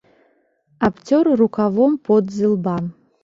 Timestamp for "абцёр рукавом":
0.87-1.93